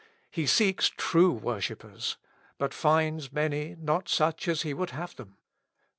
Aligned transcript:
He 0.31 0.47
seeks 0.47 0.89
true 0.89 1.31
worshippers, 1.31 2.17
but 2.57 2.73
finds 2.73 3.31
many 3.31 3.75
not 3.79 4.09
such 4.09 4.47
as 4.47 4.63
he 4.63 4.73
would 4.73 4.89
have 4.89 5.15
them. 5.15 5.37